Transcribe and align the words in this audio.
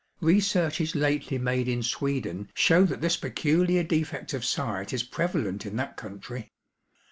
Researches 0.21 0.95
lately 0.95 1.37
made 1.37 1.67
in 1.67 1.83
Sweden 1.83 2.49
shew 2.55 2.85
that 2.87 3.01
this 3.01 3.17
peculiar 3.17 3.83
defect 3.83 4.33
of 4.33 4.43
sight 4.43 4.93
is 4.93 5.03
prevalent 5.03 5.63
in 5.63 5.75
that 5.75 5.95
country. 5.95 6.49